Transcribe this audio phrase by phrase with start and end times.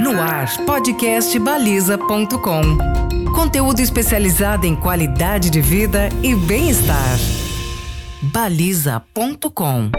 [0.00, 2.62] No ar, podcast baliza.com.
[3.34, 7.18] Conteúdo especializado em qualidade de vida e bem-estar.
[8.22, 9.90] baliza.com.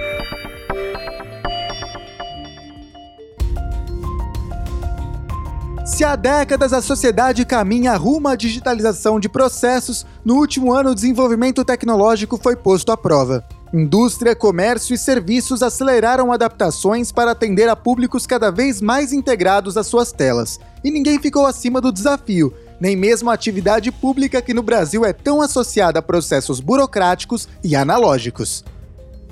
[5.83, 10.95] Se há décadas a sociedade caminha rumo à digitalização de processos, no último ano o
[10.95, 13.43] desenvolvimento tecnológico foi posto à prova.
[13.73, 19.87] Indústria, comércio e serviços aceleraram adaptações para atender a públicos cada vez mais integrados às
[19.87, 20.57] suas telas.
[20.83, 25.11] E ninguém ficou acima do desafio, nem mesmo a atividade pública que no Brasil é
[25.11, 28.63] tão associada a processos burocráticos e analógicos.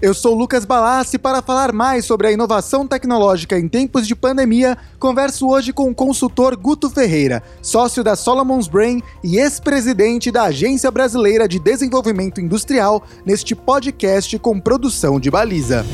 [0.02, 4.78] Eu sou Lucas Balassi para falar mais sobre a inovação tecnológica em tempos de pandemia.
[5.00, 10.92] Converso hoje com o consultor Guto Ferreira, sócio da Solomon's Brain e ex-presidente da Agência
[10.92, 15.86] Brasileira de Desenvolvimento Industrial, neste podcast com produção de baliza.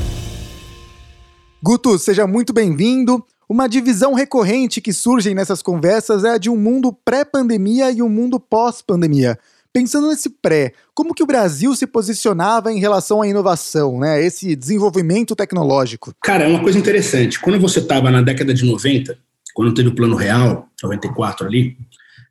[1.62, 3.24] Guto, seja muito bem-vindo.
[3.48, 8.08] Uma divisão recorrente que surge nessas conversas é a de um mundo pré-pandemia e um
[8.08, 9.38] mundo pós-pandemia.
[9.72, 14.22] Pensando nesse pré, como que o Brasil se posicionava em relação à inovação, né?
[14.22, 16.14] Esse desenvolvimento tecnológico?
[16.22, 17.40] Cara, é uma coisa interessante.
[17.40, 19.16] Quando você estava na década de 90,
[19.54, 21.76] quando teve o Plano Real, 94 ali,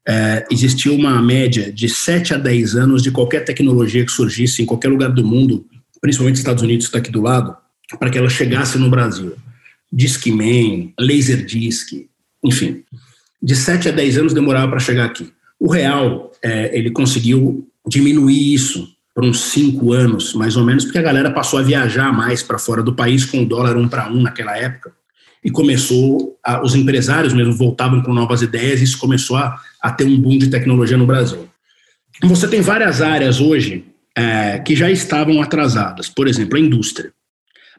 [0.07, 4.65] é, existia uma média de 7 a 10 anos de qualquer tecnologia que surgisse em
[4.65, 5.65] qualquer lugar do mundo,
[5.99, 7.55] principalmente Estados Unidos, está aqui do lado,
[7.99, 9.35] para que ela chegasse no Brasil.
[9.91, 12.07] Discman, Laserdisc,
[12.43, 12.83] enfim.
[13.41, 15.31] De 7 a 10 anos demorava para chegar aqui.
[15.61, 20.97] O real, é, ele conseguiu diminuir isso por uns cinco anos, mais ou menos, porque
[20.97, 24.09] a galera passou a viajar mais para fora do país com o dólar um para
[24.09, 24.91] um naquela época
[25.45, 29.91] e começou, a, os empresários mesmo voltavam com novas ideias e isso começou a, a
[29.91, 31.47] ter um boom de tecnologia no Brasil.
[32.23, 33.85] Você tem várias áreas hoje
[34.17, 37.13] é, que já estavam atrasadas, por exemplo, a indústria.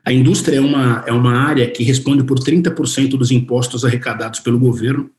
[0.04, 4.60] A indústria é uma, é uma área que responde por 30% dos impostos arrecadados pelo
[4.60, 5.10] governo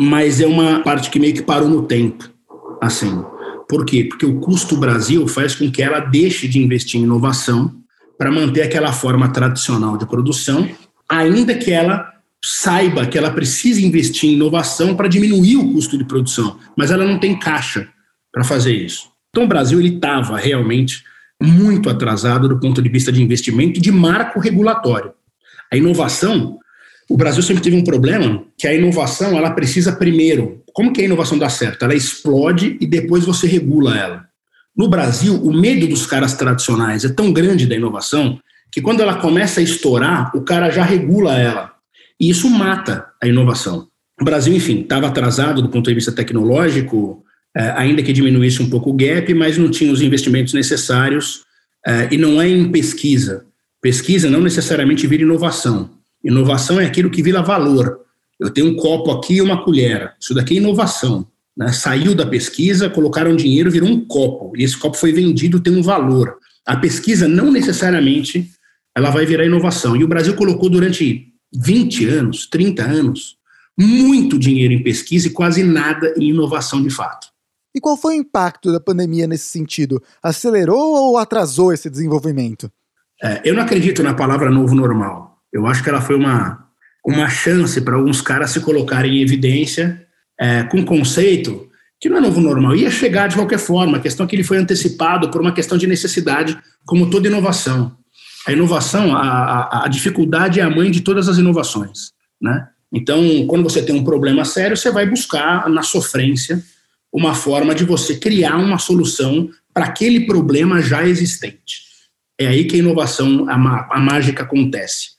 [0.00, 2.26] mas é uma parte que meio que parou no tempo,
[2.80, 3.22] assim.
[3.68, 4.04] Por quê?
[4.04, 7.70] Porque o custo Brasil faz com que ela deixe de investir em inovação
[8.18, 10.66] para manter aquela forma tradicional de produção,
[11.06, 16.04] ainda que ela saiba que ela precisa investir em inovação para diminuir o custo de
[16.04, 17.86] produção, mas ela não tem caixa
[18.32, 19.10] para fazer isso.
[19.28, 21.04] Então o Brasil ele estava realmente
[21.42, 25.12] muito atrasado do ponto de vista de investimento e de marco regulatório.
[25.70, 26.58] A inovação
[27.10, 30.62] o Brasil sempre teve um problema que a inovação ela precisa primeiro.
[30.72, 31.84] Como que a inovação dá certo?
[31.84, 34.24] Ela explode e depois você regula ela.
[34.76, 38.38] No Brasil, o medo dos caras tradicionais é tão grande da inovação
[38.70, 41.72] que quando ela começa a estourar, o cara já regula ela.
[42.20, 43.88] E isso mata a inovação.
[44.20, 47.24] O Brasil, enfim, estava atrasado do ponto de vista tecnológico,
[47.56, 51.42] eh, ainda que diminuísse um pouco o gap, mas não tinha os investimentos necessários.
[51.84, 53.46] Eh, e não é em pesquisa.
[53.82, 55.98] Pesquisa não necessariamente vira inovação.
[56.22, 58.00] Inovação é aquilo que vira valor.
[58.38, 60.14] Eu tenho um copo aqui e uma colher.
[60.20, 61.26] Isso daqui é inovação.
[61.56, 61.72] Né?
[61.72, 64.52] Saiu da pesquisa, colocaram dinheiro, virou um copo.
[64.56, 66.36] E esse copo foi vendido, tem um valor.
[66.66, 68.50] A pesquisa não necessariamente
[68.96, 69.96] ela vai virar inovação.
[69.96, 73.36] E o Brasil colocou durante 20 anos, 30 anos,
[73.78, 77.28] muito dinheiro em pesquisa e quase nada em inovação de fato.
[77.74, 80.02] E qual foi o impacto da pandemia nesse sentido?
[80.22, 82.70] Acelerou ou atrasou esse desenvolvimento?
[83.22, 85.29] É, eu não acredito na palavra novo normal.
[85.52, 86.66] Eu acho que ela foi uma,
[87.04, 90.06] uma chance para alguns caras se colocarem em evidência
[90.38, 91.68] é, com um conceito
[92.00, 93.98] que não é novo normal, ia chegar de qualquer forma.
[93.98, 97.94] A questão é que ele foi antecipado por uma questão de necessidade, como toda inovação.
[98.46, 102.12] A inovação, a, a, a dificuldade é a mãe de todas as inovações.
[102.40, 102.66] Né?
[102.90, 106.62] Então, quando você tem um problema sério, você vai buscar na sofrência
[107.12, 111.82] uma forma de você criar uma solução para aquele problema já existente.
[112.38, 113.54] É aí que a inovação, a,
[113.90, 115.10] a mágica acontece.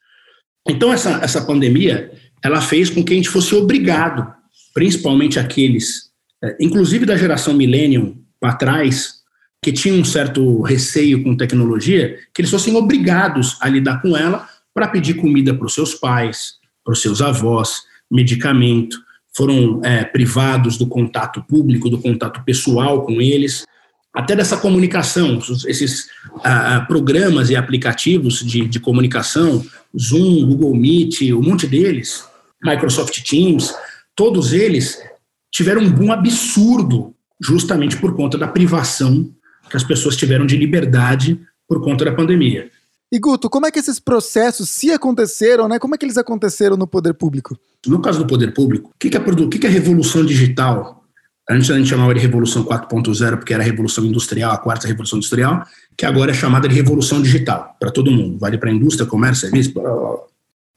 [0.67, 2.11] Então, essa, essa pandemia,
[2.43, 4.31] ela fez com que a gente fosse obrigado,
[4.73, 6.11] principalmente aqueles,
[6.43, 9.21] é, inclusive da geração millennium para trás,
[9.61, 14.47] que tinham um certo receio com tecnologia, que eles fossem obrigados a lidar com ela
[14.73, 18.97] para pedir comida para os seus pais, para os seus avós, medicamento,
[19.33, 23.65] foram é, privados do contato público, do contato pessoal com eles,
[24.13, 26.09] até dessa comunicação, esses
[26.43, 29.65] ah, ah, programas e aplicativos de, de comunicação,
[29.97, 32.25] Zoom, Google Meet, um monte deles,
[32.63, 33.73] Microsoft Teams,
[34.15, 35.01] todos eles
[35.49, 39.33] tiveram um boom absurdo, justamente por conta da privação
[39.69, 42.69] que as pessoas tiveram de liberdade por conta da pandemia.
[43.09, 45.79] E Guto, como é que esses processos, se aconteceram, né?
[45.79, 47.57] Como é que eles aconteceram no poder público?
[47.85, 51.00] No caso do poder público, o que, que, é, que, que é revolução digital
[51.49, 55.17] Antes a gente chamava de Revolução 4.0, porque era a Revolução Industrial, a quarta Revolução
[55.17, 55.65] Industrial,
[55.97, 58.37] que agora é chamada de Revolução Digital, para todo mundo.
[58.37, 60.11] Vale para a indústria, comércio, serviço, blá, blá, blá.
[60.11, 60.27] O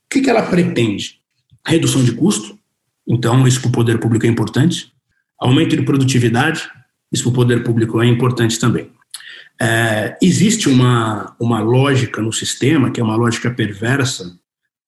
[0.09, 1.19] que, que ela pretende?
[1.65, 2.57] Redução de custo,
[3.07, 4.91] Então, isso para o poder público é importante.
[5.39, 6.67] Aumento de produtividade,
[7.11, 8.89] isso para o poder público é importante também.
[9.61, 14.37] É, existe uma, uma lógica no sistema, que é uma lógica perversa,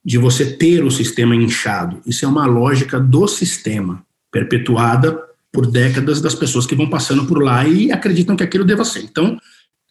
[0.03, 2.01] de você ter o sistema inchado.
[2.05, 7.41] Isso é uma lógica do sistema, perpetuada por décadas das pessoas que vão passando por
[7.41, 9.03] lá e acreditam que aquilo deva ser.
[9.03, 9.37] Então,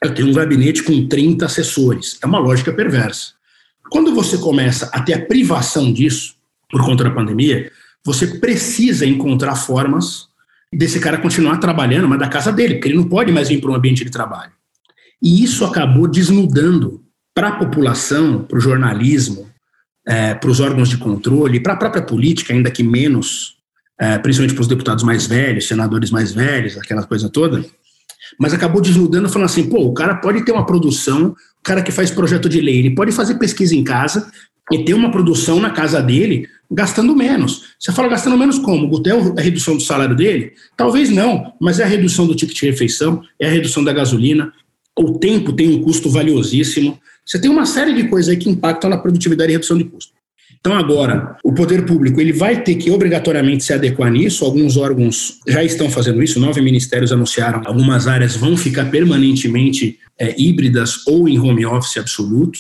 [0.03, 2.19] eu tenho um gabinete com 30 assessores.
[2.23, 3.33] É uma lógica perversa.
[3.91, 6.35] Quando você começa a ter a privação disso,
[6.71, 7.71] por conta da pandemia,
[8.05, 10.29] você precisa encontrar formas
[10.73, 13.71] desse cara continuar trabalhando, mas da casa dele, porque ele não pode mais vir para
[13.71, 14.53] um ambiente de trabalho.
[15.23, 17.03] E isso acabou desnudando
[17.35, 19.49] para a população, para o jornalismo,
[20.07, 23.56] é, para os órgãos de controle, para a própria política, ainda que menos,
[23.99, 27.65] é, principalmente para os deputados mais velhos, senadores mais velhos, aquela coisa toda,
[28.39, 31.93] mas acabou desnudando, falando assim: pô, o cara pode ter uma produção, o cara que
[31.93, 34.31] faz projeto de lei, ele pode fazer pesquisa em casa
[34.73, 37.77] e ter uma produção na casa dele gastando menos.
[37.79, 38.89] Você fala gastando menos como?
[38.89, 40.53] Gutel, a redução do salário dele?
[40.77, 44.53] Talvez não, mas é a redução do ticket de refeição, é a redução da gasolina,
[44.99, 46.99] o tempo tem um custo valiosíssimo.
[47.25, 50.13] Você tem uma série de coisas aí que impactam na produtividade e redução de custo.
[50.67, 54.45] Então agora, o poder público ele vai ter que obrigatoriamente se adequar nisso.
[54.45, 56.41] Alguns órgãos já estão fazendo isso.
[56.41, 57.63] Nove ministérios anunciaram.
[57.65, 62.59] Algumas áreas vão ficar permanentemente é, híbridas ou em home office absoluto.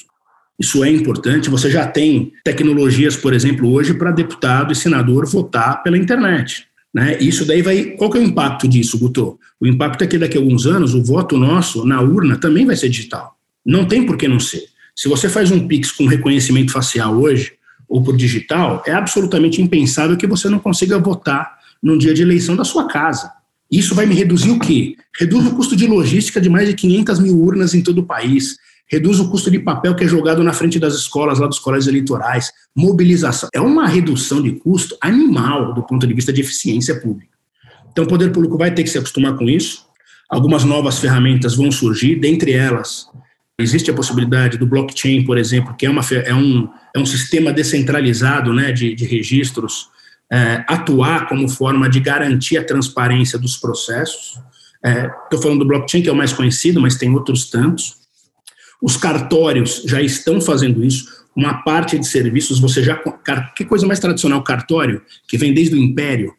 [0.56, 1.50] Isso é importante.
[1.50, 6.68] Você já tem tecnologias, por exemplo, hoje para deputado e senador votar pela internet.
[6.94, 7.18] Né?
[7.20, 7.86] Isso daí vai.
[7.98, 9.36] Qual que é o impacto disso, Guto?
[9.58, 12.76] O impacto é que daqui a alguns anos o voto nosso na urna também vai
[12.76, 13.36] ser digital.
[13.66, 14.62] Não tem por que não ser.
[14.94, 17.55] Se você faz um Pix com reconhecimento facial hoje,
[17.88, 22.56] ou por digital, é absolutamente impensável que você não consiga votar num dia de eleição
[22.56, 23.30] da sua casa.
[23.70, 24.96] Isso vai me reduzir o quê?
[25.18, 28.56] Reduz o custo de logística de mais de 500 mil urnas em todo o país
[28.88, 31.88] reduz o custo de papel que é jogado na frente das escolas, lá dos colégios
[31.88, 33.48] eleitorais, mobilização.
[33.52, 37.36] É uma redução de custo animal do ponto de vista de eficiência pública.
[37.90, 39.84] Então, o poder público vai ter que se acostumar com isso.
[40.28, 43.08] Algumas novas ferramentas vão surgir, dentre elas,
[43.58, 47.52] existe a possibilidade do blockchain, por exemplo, que é, uma, é, um, é um sistema
[47.52, 49.88] descentralizado né, de, de registros,
[50.30, 54.38] é, atuar como forma de garantir a transparência dos processos.
[54.84, 57.96] Estou é, falando do blockchain, que é o mais conhecido, mas tem outros tantos.
[58.82, 61.24] Os cartórios já estão fazendo isso.
[61.34, 63.00] Uma parte de serviços você já.
[63.54, 66.34] Que coisa mais tradicional, cartório, que vem desde o Império,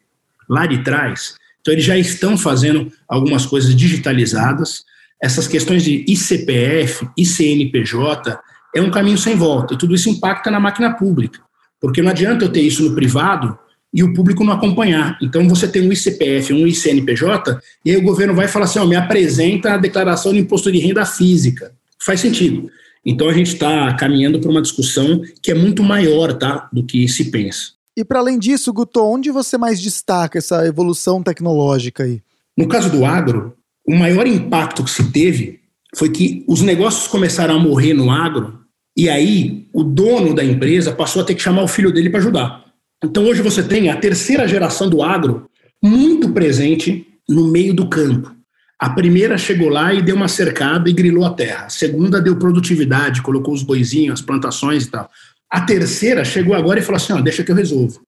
[0.48, 1.34] lá de trás.
[1.60, 4.84] Então, eles já estão fazendo algumas coisas digitalizadas.
[5.20, 8.38] Essas questões de ICPF, ICNPJ,
[8.74, 9.74] é um caminho sem volta.
[9.74, 11.40] E tudo isso impacta na máquina pública.
[11.80, 13.58] Porque não adianta eu ter isso no privado
[13.92, 15.18] e o público não acompanhar.
[15.22, 18.86] Então, você tem um ICPF, um ICNPJ, e aí o governo vai falar assim: ó,
[18.86, 22.70] me apresenta a declaração de imposto de renda física faz sentido.
[23.04, 27.08] Então a gente está caminhando para uma discussão que é muito maior tá, do que
[27.08, 27.72] se pensa.
[27.96, 32.22] E para além disso, Guto, onde você mais destaca essa evolução tecnológica aí?
[32.56, 33.54] No caso do agro,
[33.88, 35.60] o maior impacto que se teve
[35.96, 38.60] foi que os negócios começaram a morrer no agro
[38.94, 42.20] e aí o dono da empresa passou a ter que chamar o filho dele para
[42.20, 42.64] ajudar.
[43.02, 45.48] Então hoje você tem a terceira geração do agro
[45.82, 48.30] muito presente no meio do campo.
[48.78, 51.64] A primeira chegou lá e deu uma cercada e grilou a terra.
[51.64, 55.08] A segunda deu produtividade, colocou os boizinhos, as plantações e tal.
[55.50, 58.02] A terceira chegou agora e falou assim: ó, deixa que eu resolvo.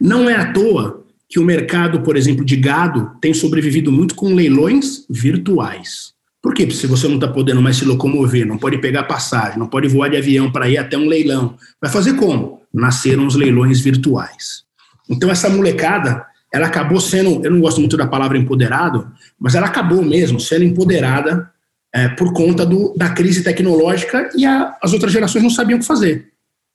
[0.00, 4.34] Não é à toa que o mercado, por exemplo, de gado tem sobrevivido muito com
[4.34, 6.14] leilões virtuais.
[6.40, 6.64] Por quê?
[6.64, 9.88] Porque se você não está podendo mais se locomover, não pode pegar passagem, não pode
[9.88, 12.62] voar de avião para ir até um leilão, vai fazer como?
[12.72, 14.64] Nasceram os leilões virtuais.
[15.08, 19.66] Então, essa molecada ela acabou sendo, eu não gosto muito da palavra empoderado, mas ela
[19.66, 21.50] acabou mesmo sendo empoderada
[21.92, 25.80] é, por conta do, da crise tecnológica e a, as outras gerações não sabiam o
[25.80, 26.28] que fazer.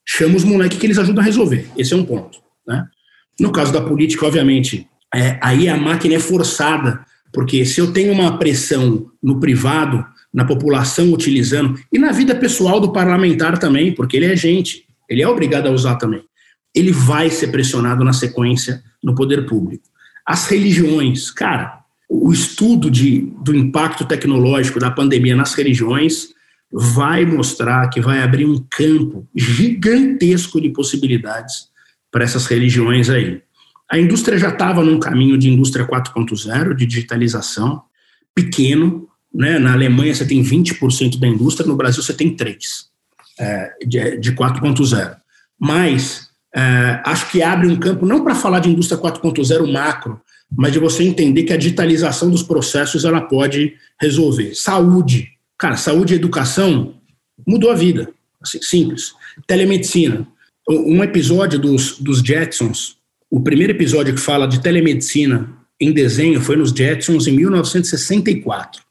[0.06, 1.68] Chama os moleques que eles ajudam a resolver.
[1.78, 2.40] Esse é um ponto.
[2.68, 2.86] Né?
[3.42, 8.14] No caso da política, obviamente, é, aí a máquina é forçada, porque se eu tenho
[8.14, 14.16] uma pressão no privado, na população utilizando, e na vida pessoal do parlamentar também, porque
[14.16, 16.24] ele é gente, ele é obrigado a usar também
[16.74, 19.84] ele vai ser pressionado na sequência no poder público.
[20.26, 26.30] As religiões, cara, o estudo de, do impacto tecnológico da pandemia nas religiões
[26.72, 31.70] vai mostrar que vai abrir um campo gigantesco de possibilidades
[32.12, 33.42] para essas religiões aí.
[33.90, 37.82] A indústria já estava num caminho de indústria 4.0, de digitalização,
[38.34, 39.08] pequeno.
[39.34, 39.58] Né?
[39.60, 42.58] Na Alemanha você tem 20% da indústria, no Brasil você tem 3%
[43.40, 45.18] é, de, de 4.0.
[45.60, 50.22] Mas é, acho que abre um campo não para falar de indústria 4.0 macro,
[50.56, 54.54] mas de você entender que a digitalização dos processos ela pode resolver.
[54.54, 56.96] Saúde, cara, saúde e educação
[57.48, 58.10] mudou a vida,
[58.42, 59.14] assim, simples.
[59.48, 60.28] Telemedicina,
[60.70, 62.98] um episódio dos, dos Jetsons
[63.30, 65.50] O primeiro episódio que fala de telemedicina
[65.80, 68.84] em desenho foi nos Jetsons em 1964.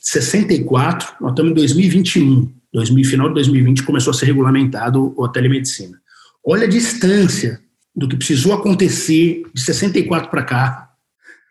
[0.00, 2.52] 64, nós estamos em 2021.
[2.72, 5.98] 2000, final de 2020 começou a ser regulamentado a telemedicina.
[6.44, 7.60] Olha a distância
[7.96, 10.90] do que precisou acontecer de 64 para cá,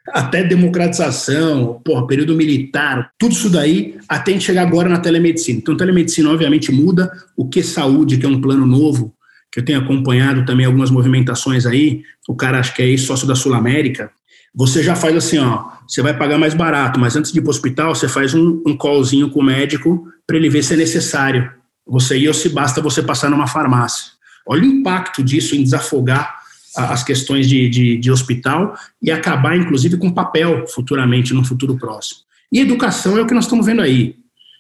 [0.10, 5.60] até democratização, porra, período militar, tudo isso daí, até a gente chegar agora na telemedicina.
[5.60, 7.10] Então, telemedicina, obviamente, muda.
[7.38, 9.13] O que saúde, que é um plano novo,
[9.54, 13.36] que eu tenho acompanhado também algumas movimentações aí, o cara acho que é ex-sócio da
[13.36, 14.10] Sul América,
[14.54, 17.50] você já faz assim, ó, você vai pagar mais barato, mas antes de ir para
[17.50, 20.78] o hospital, você faz um, um callzinho com o médico para ele ver se é
[20.78, 21.52] necessário
[21.86, 24.14] você ir ou se basta você passar numa farmácia.
[24.48, 26.40] Olha o impacto disso em desafogar
[26.76, 32.22] as questões de, de, de hospital e acabar, inclusive, com papel futuramente, no futuro próximo.
[32.52, 34.16] E educação é o que nós estamos vendo aí.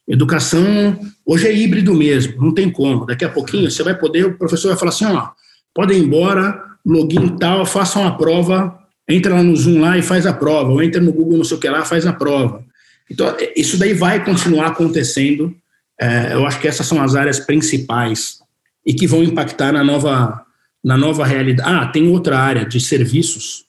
[0.08, 3.06] Educação hoje é híbrido mesmo, não tem como.
[3.06, 5.30] Daqui a pouquinho você vai poder, o professor vai falar assim: ó,
[5.74, 10.26] podem ir embora, login tal, façam a prova, entra lá no Zoom lá e faz
[10.26, 12.64] a prova, ou entra no Google não sei o que lá, faz a prova.
[13.10, 15.56] Então, isso daí vai continuar acontecendo.
[16.00, 18.40] É, eu acho que essas são as áreas principais
[18.86, 20.44] e que vão impactar na nova,
[20.84, 21.70] na nova realidade.
[21.70, 23.66] Ah, tem outra área de serviços,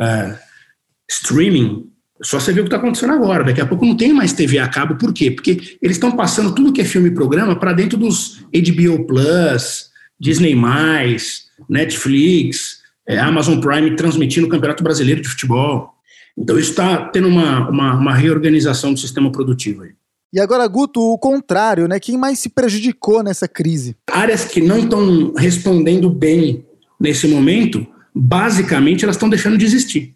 [0.00, 0.38] é,
[1.08, 1.90] streaming.
[2.22, 3.44] Só você vê o que está acontecendo agora.
[3.44, 4.96] Daqui a pouco não tem mais TV a cabo.
[4.96, 5.30] Por quê?
[5.30, 9.90] Porque eles estão passando tudo que é filme e programa para dentro dos HBO Plus,
[10.18, 10.56] Disney,
[11.68, 15.94] Netflix, é, Amazon Prime transmitindo o Campeonato Brasileiro de Futebol.
[16.36, 19.90] Então, isso está tendo uma, uma, uma, reorganização do sistema produtivo aí.
[20.32, 21.98] E agora, Guto, o contrário, né?
[21.98, 23.96] Quem mais se prejudicou nessa crise?
[24.12, 26.64] Áreas que não estão respondendo bem
[27.00, 30.14] nesse momento, basicamente elas estão deixando de existir.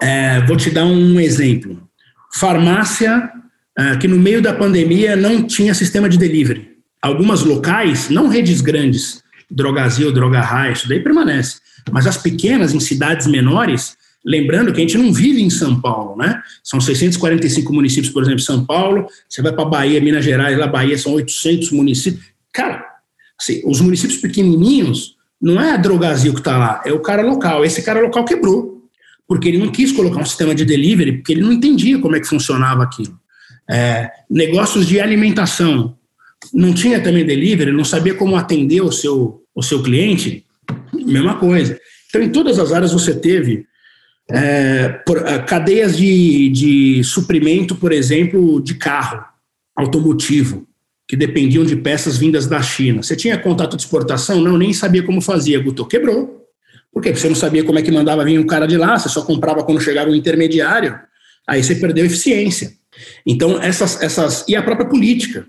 [0.00, 1.88] É, vou te dar um exemplo.
[2.34, 3.30] Farmácia
[3.78, 6.70] é, que no meio da pandemia não tinha sistema de delivery.
[7.00, 11.56] Algumas locais, não redes grandes, Drogazil, Droga Raia, isso daí permanece.
[11.90, 16.16] Mas as pequenas, em cidades menores, Lembrando que a gente não vive em São Paulo,
[16.16, 16.40] né?
[16.62, 19.06] São 645 municípios, por exemplo, São Paulo.
[19.28, 22.24] Você vai para Bahia, Minas Gerais, lá Bahia são 800 municípios.
[22.52, 22.84] Cara,
[23.38, 27.64] assim, os municípios pequenininhos, não é a Drogazil que está lá, é o cara local.
[27.64, 28.81] Esse cara local quebrou,
[29.32, 32.20] porque ele não quis colocar um sistema de delivery, porque ele não entendia como é
[32.20, 33.18] que funcionava aquilo.
[33.66, 35.96] É, negócios de alimentação,
[36.52, 40.44] não tinha também delivery, não sabia como atender o seu, o seu cliente,
[40.92, 41.80] mesma coisa.
[42.10, 43.64] Então, em todas as áreas você teve
[44.30, 49.24] é, por, é, cadeias de, de suprimento, por exemplo, de carro
[49.74, 50.68] automotivo,
[51.08, 53.02] que dependiam de peças vindas da China.
[53.02, 54.42] Você tinha contato de exportação?
[54.42, 55.58] Não, nem sabia como fazia.
[55.58, 56.41] Guto, quebrou.
[56.92, 57.10] Por quê?
[57.10, 59.22] Porque você não sabia como é que mandava vir um cara de lá, você só
[59.22, 60.98] comprava quando chegava um intermediário,
[61.48, 62.72] aí você perdeu eficiência.
[63.26, 64.44] Então, essas, essas.
[64.46, 65.46] E a própria política.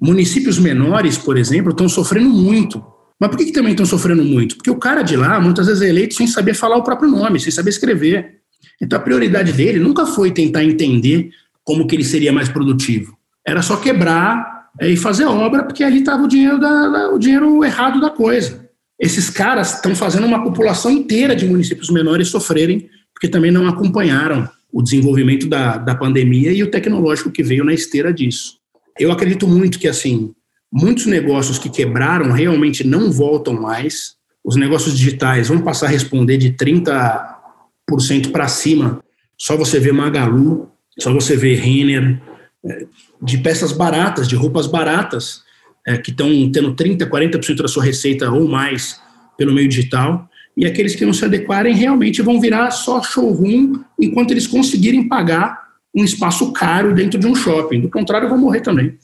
[0.00, 2.82] Municípios menores, por exemplo, estão sofrendo muito
[3.18, 4.56] mas por que, que também estão sofrendo muito?
[4.56, 7.40] Porque o cara de lá, muitas vezes, é eleito sem saber falar o próprio nome,
[7.40, 8.38] sem saber escrever.
[8.80, 11.30] Então a prioridade dele nunca foi tentar entender
[11.64, 13.16] como que ele seria mais produtivo.
[13.44, 17.64] Era só quebrar é, e fazer obra, porque ali estava o da, da, o dinheiro
[17.64, 18.67] errado da coisa.
[19.00, 24.48] Esses caras estão fazendo uma população inteira de municípios menores sofrerem, porque também não acompanharam
[24.72, 28.58] o desenvolvimento da, da pandemia e o tecnológico que veio na esteira disso.
[28.98, 30.34] Eu acredito muito que, assim,
[30.70, 34.16] Muitos negócios que quebraram realmente não voltam mais.
[34.44, 39.02] Os negócios digitais vão passar a responder de 30% para cima.
[39.36, 42.20] Só você vê Magalu, só você vê Renner,
[42.64, 42.86] é,
[43.22, 45.42] de peças baratas, de roupas baratas,
[45.88, 49.00] é, que estão tendo 30%, 40% da sua receita ou mais
[49.38, 50.28] pelo meio digital.
[50.54, 55.66] E aqueles que não se adequarem realmente vão virar só showroom enquanto eles conseguirem pagar
[55.94, 57.80] um espaço caro dentro de um shopping.
[57.80, 58.98] Do contrário, vão morrer também.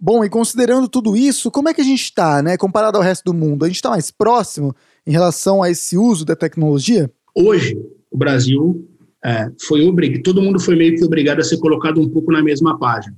[0.00, 3.24] Bom, e considerando tudo isso, como é que a gente está, né, comparado ao resto
[3.24, 3.64] do mundo?
[3.64, 4.74] A gente está mais próximo
[5.06, 7.10] em relação a esse uso da tecnologia?
[7.34, 7.76] Hoje,
[8.10, 8.88] o Brasil
[9.22, 12.42] é, foi obrigado, todo mundo foi meio que obrigado a ser colocado um pouco na
[12.42, 13.14] mesma página.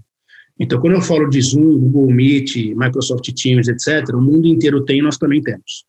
[0.59, 5.03] Então, quando eu falo de Zoom, Google Meet, Microsoft Teams, etc., o mundo inteiro tem,
[5.03, 5.85] nós também temos.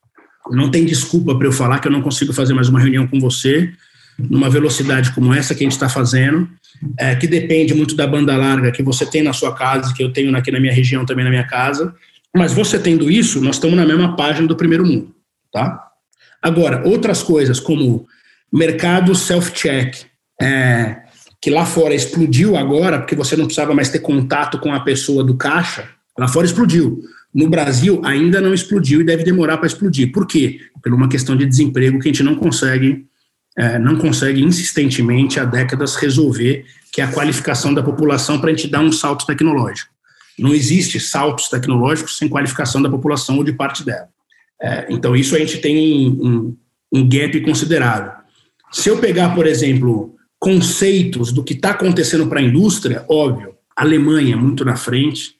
[0.49, 3.19] Não tem desculpa para eu falar que eu não consigo fazer mais uma reunião com
[3.19, 3.71] você
[4.17, 6.47] numa velocidade como essa que a gente está fazendo,
[6.97, 10.11] é, que depende muito da banda larga que você tem na sua casa, que eu
[10.11, 11.93] tenho aqui na minha região também na minha casa.
[12.35, 15.13] Mas você tendo isso, nós estamos na mesma página do primeiro mundo,
[15.51, 15.81] tá?
[16.41, 18.05] Agora, outras coisas como
[18.51, 20.05] mercado self-check,
[20.41, 21.01] é,
[21.45, 25.23] que lá fora explodiu agora, porque você não precisava mais ter contato com a pessoa
[25.23, 25.87] do caixa,
[26.17, 27.03] lá fora explodiu.
[27.31, 30.11] No Brasil, ainda não explodiu e deve demorar para explodir.
[30.11, 30.59] Por quê?
[30.81, 33.05] Por uma questão de desemprego que a gente não consegue
[33.55, 38.55] é, não consegue insistentemente há décadas resolver, que é a qualificação da população para a
[38.55, 39.91] gente dar um salto tecnológico.
[40.39, 44.09] Não existe saltos tecnológicos sem qualificação da população ou de parte dela.
[44.59, 46.57] É, então, isso a gente tem um,
[46.91, 48.13] um, gap considerável.
[48.71, 50.14] Se eu pegar, por exemplo,
[50.45, 55.31] conceitos do que está acontecendo para a indústria, óbvio, Alemanha muito na frente,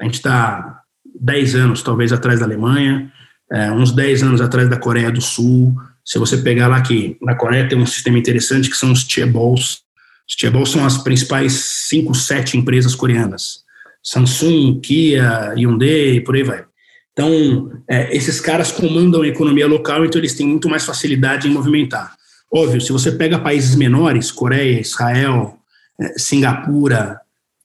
[0.00, 0.82] a gente está
[1.20, 3.12] 10 anos talvez atrás da Alemanha,
[3.50, 5.74] é, uns 10 anos atrás da Coreia do Sul.
[6.04, 9.80] Se você pegar lá que na Coreia tem um sistema interessante que são os chaebols.
[10.28, 11.54] Os chaebols são as principais
[11.88, 13.64] 5, 7 empresas coreanas.
[14.00, 16.64] Samsung, Kia, Hyundai, por aí vai.
[17.12, 21.50] Então, é, esses caras comandam a economia local, então eles têm muito mais facilidade em
[21.50, 22.14] movimentar.
[22.52, 25.58] Óbvio, se você pega países menores, Coreia, Israel,
[26.00, 27.20] é, Singapura,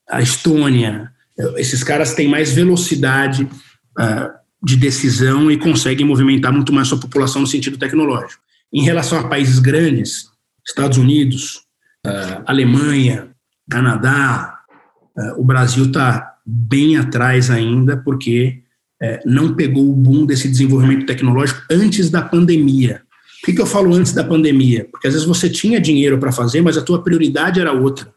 [0.10, 4.29] a Estônia, é, esses caras têm mais velocidade uh,
[4.63, 8.41] de decisão e conseguem movimentar muito mais sua população no sentido tecnológico.
[8.72, 10.29] Em relação a países grandes,
[10.65, 11.62] Estados Unidos,
[12.06, 13.29] uh, Alemanha,
[13.70, 14.60] Canadá,
[15.17, 18.63] uh, o Brasil está bem atrás ainda, porque
[19.01, 23.01] é, não pegou o boom desse desenvolvimento tecnológico antes da pandemia.
[23.48, 24.89] Que, que eu falo antes da pandemia?
[24.92, 28.13] Porque às vezes você tinha dinheiro para fazer, mas a tua prioridade era outra.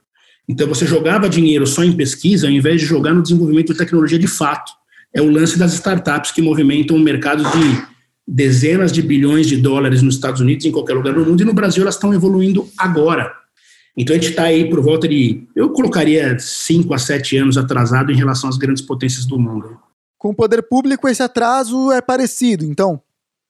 [0.49, 4.19] Então você jogava dinheiro só em pesquisa ao invés de jogar no desenvolvimento de tecnologia
[4.19, 4.73] de fato.
[5.15, 7.87] É o lance das startups que movimentam um mercado de
[8.27, 11.55] dezenas de bilhões de dólares nos Estados Unidos, em qualquer lugar do mundo, e no
[11.55, 13.33] Brasil elas estão evoluindo agora.
[13.97, 18.11] Então a gente está aí por volta de, eu colocaria cinco a sete anos atrasado
[18.11, 19.79] em relação às grandes potências do mundo.
[20.19, 23.01] Com o poder público, esse atraso é parecido, então?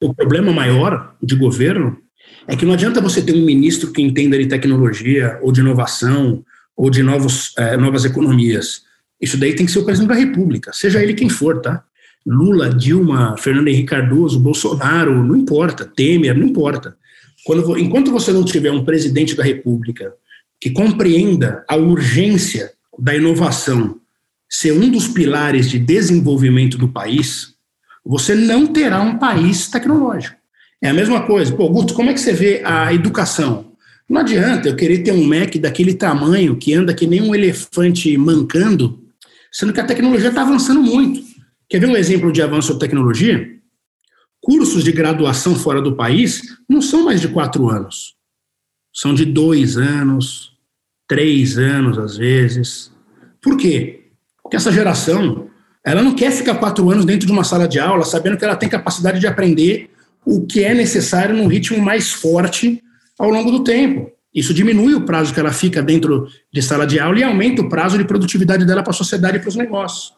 [0.01, 1.99] O problema maior de governo
[2.47, 6.43] é que não adianta você ter um ministro que entenda de tecnologia ou de inovação
[6.77, 8.83] ou de novos, é, novas economias.
[9.21, 11.85] Isso daí tem que ser o presidente da República, seja ele quem for, tá?
[12.27, 16.97] Lula, Dilma, Fernando Henrique Cardoso, Bolsonaro, não importa, Temer, não importa.
[17.45, 20.13] Quando, enquanto você não tiver um presidente da República
[20.61, 23.99] que compreenda a urgência da inovação
[24.49, 27.55] ser um dos pilares de desenvolvimento do país,
[28.11, 30.37] você não terá um país tecnológico.
[30.83, 31.55] É a mesma coisa.
[31.55, 33.73] Pô, Guto, como é que você vê a educação?
[34.09, 38.17] Não adianta eu querer ter um Mac daquele tamanho que anda que nem um elefante
[38.19, 39.01] mancando,
[39.53, 41.23] sendo que a tecnologia está avançando muito.
[41.69, 43.49] Quer ver um exemplo de avanço da tecnologia?
[44.41, 48.17] Cursos de graduação fora do país não são mais de quatro anos.
[48.93, 50.55] São de dois anos,
[51.07, 52.91] três anos às vezes.
[53.41, 54.11] Por quê?
[54.43, 55.50] Porque essa geração,
[55.85, 58.57] ela não quer ficar quatro anos dentro de uma sala de aula sabendo que ela
[58.57, 59.91] tem capacidade de aprender
[60.25, 62.83] o que é necessário num ritmo mais forte
[63.19, 64.11] ao longo do tempo.
[64.35, 67.69] Isso diminui o prazo que ela fica dentro de sala de aula e aumenta o
[67.69, 70.13] prazo de produtividade dela para a sociedade e para os negócios.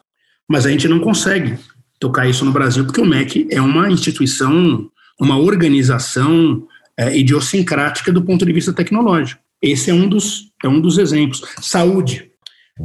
[0.47, 1.57] Mas a gente não consegue
[1.99, 4.87] tocar isso no Brasil porque o MEC é uma instituição,
[5.19, 9.41] uma organização é, idiosincrática do ponto de vista tecnológico.
[9.61, 11.41] Esse é um dos, é um dos exemplos.
[11.61, 12.29] Saúde.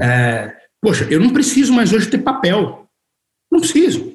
[0.01, 2.87] É, Poxa, eu não preciso mais hoje ter papel.
[3.51, 4.13] Não preciso.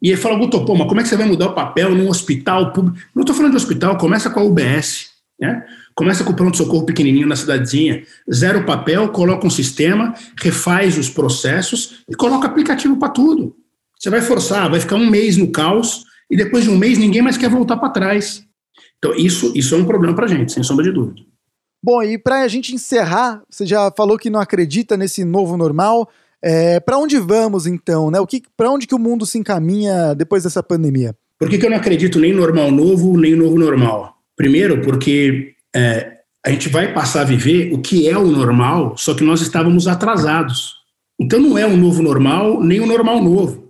[0.00, 2.08] E ele fala, Guto, pô, mas como é que você vai mudar o papel num
[2.08, 2.98] hospital público?
[3.14, 5.64] Não estou falando de hospital, começa com a UBS, né?
[5.94, 8.02] Começa com o pronto-socorro pequenininho na cidadezinha,
[8.32, 13.56] zero papel, coloca um sistema, refaz os processos e coloca aplicativo para tudo.
[13.98, 17.22] Você vai forçar, vai ficar um mês no caos e depois de um mês ninguém
[17.22, 18.44] mais quer voltar para trás.
[18.98, 21.22] Então, isso, isso é um problema para a gente, sem sombra de dúvida.
[21.86, 26.10] Bom, e para a gente encerrar, você já falou que não acredita nesse novo normal.
[26.42, 28.18] É, para onde vamos então, né?
[28.18, 31.14] O que, para onde que o mundo se encaminha depois dessa pandemia?
[31.38, 34.16] Por que, que eu não acredito nem normal novo nem novo normal?
[34.36, 39.14] Primeiro, porque é, a gente vai passar a viver o que é o normal, só
[39.14, 40.72] que nós estávamos atrasados.
[41.20, 43.64] Então não é um novo normal nem um normal novo.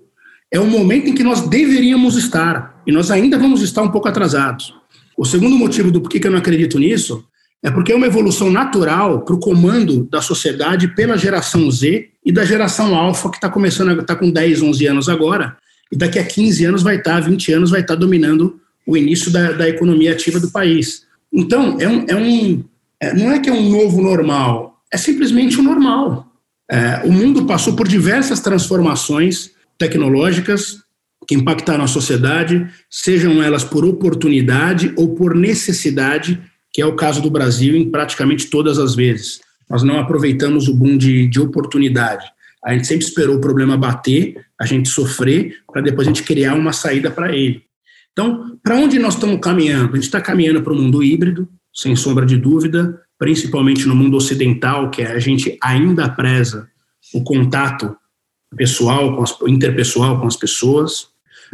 [0.51, 4.09] É um momento em que nós deveríamos estar e nós ainda vamos estar um pouco
[4.09, 4.73] atrasados.
[5.19, 7.23] O segundo motivo do porquê que eu não acredito nisso
[7.63, 12.33] é porque é uma evolução natural para o comando da sociedade pela geração Z e
[12.33, 15.57] da geração alfa, que está começando, está com 10, 11 anos agora,
[15.91, 18.97] e daqui a 15 anos vai estar, tá, 20 anos vai estar tá dominando o
[18.97, 21.05] início da, da economia ativa do país.
[21.33, 22.65] Então, é um, é um
[23.01, 26.27] é, não é que é um novo normal, é simplesmente o um normal.
[26.71, 30.79] É, o mundo passou por diversas transformações tecnológicas
[31.29, 36.41] que impactaram a sociedade, sejam elas por oportunidade ou por necessidade
[36.77, 39.41] que é o caso do Brasil em praticamente todas as vezes.
[39.67, 42.27] Nós não aproveitamos o boom de, de oportunidade.
[42.63, 46.53] A gente sempre esperou o problema bater, a gente sofrer, para depois a gente criar
[46.53, 47.63] uma saída para ele.
[48.13, 49.93] Então, para onde nós estamos caminhando?
[49.93, 54.15] A gente está caminhando para o mundo híbrido, sem sombra de dúvida, principalmente no mundo
[54.15, 56.69] ocidental, que a gente ainda preza
[57.15, 57.97] o contato
[58.55, 61.07] pessoal, com as, interpessoal com as pessoas.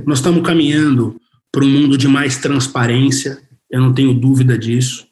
[0.05, 1.15] Nós estamos caminhando
[1.53, 5.12] para um mundo de mais transparência, eu não tenho dúvida disso.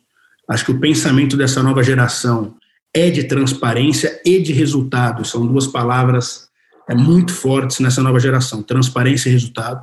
[0.51, 2.57] Acho que o pensamento dessa nova geração
[2.93, 5.25] é de transparência e de resultado.
[5.25, 6.49] São duas palavras
[6.89, 9.81] é, muito fortes nessa nova geração: transparência e resultado.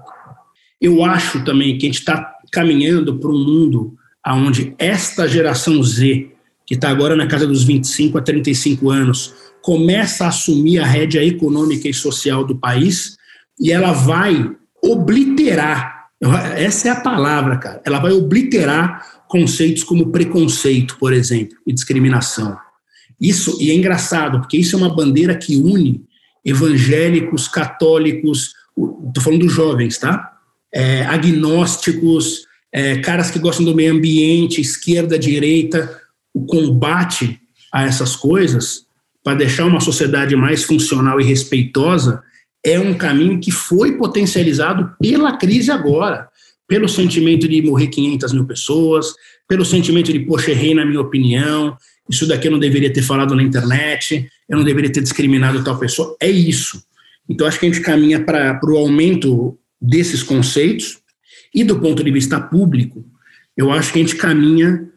[0.81, 3.95] Eu acho também que a gente está caminhando para um mundo
[4.27, 6.29] onde esta geração Z,
[6.65, 11.23] que está agora na casa dos 25 a 35 anos, começa a assumir a rédea
[11.23, 13.17] econômica e social do país
[13.57, 14.51] e ela vai
[14.83, 16.09] obliterar,
[16.55, 22.57] essa é a palavra, cara, ela vai obliterar conceitos como preconceito, por exemplo, e discriminação.
[23.19, 26.05] Isso, e é engraçado, porque isso é uma bandeira que une
[26.45, 28.53] evangélicos, católicos,
[29.07, 30.33] estou falando dos jovens, tá?
[30.73, 35.99] É, agnósticos, é, caras que gostam do meio ambiente, esquerda, direita,
[36.33, 37.39] o combate
[37.73, 38.85] a essas coisas
[39.23, 42.23] para deixar uma sociedade mais funcional e respeitosa
[42.63, 46.29] é um caminho que foi potencializado pela crise agora,
[46.67, 49.13] pelo sentimento de morrer 500 mil pessoas,
[49.47, 51.77] pelo sentimento de, poxa, errei na minha opinião,
[52.09, 55.77] isso daqui eu não deveria ter falado na internet, eu não deveria ter discriminado tal
[55.77, 56.15] pessoa.
[56.19, 56.83] É isso.
[57.29, 60.99] Então, acho que a gente caminha para o aumento desses conceitos,
[61.53, 63.05] e do ponto de vista público,
[63.55, 64.87] eu acho que a gente caminha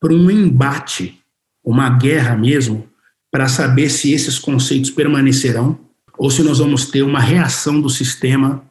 [0.00, 1.18] para um embate,
[1.64, 2.88] uma guerra mesmo,
[3.30, 5.78] para saber se esses conceitos permanecerão
[6.18, 8.64] ou se nós vamos ter uma reação do sistema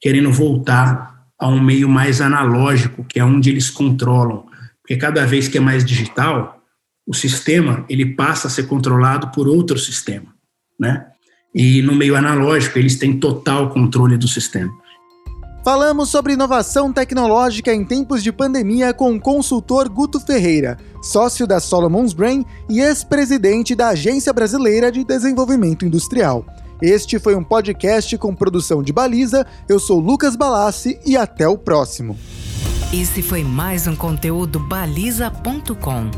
[0.00, 4.46] querendo voltar a um meio mais analógico, que é onde eles controlam.
[4.82, 6.62] Porque cada vez que é mais digital,
[7.06, 10.34] o sistema ele passa a ser controlado por outro sistema,
[10.78, 11.06] né?
[11.54, 14.70] E no meio analógico eles têm total controle do sistema.
[15.64, 21.60] Falamos sobre inovação tecnológica em tempos de pandemia com o consultor Guto Ferreira, sócio da
[21.60, 26.46] Solomon's Brain e ex-presidente da Agência Brasileira de Desenvolvimento Industrial.
[26.80, 29.44] Este foi um podcast com produção de Baliza.
[29.68, 32.16] Eu sou Lucas Balassi e até o próximo.
[32.92, 36.10] Esse foi mais um conteúdo baliza.com,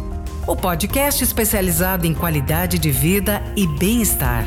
[0.47, 4.45] o podcast especializado em qualidade de vida e bem-estar.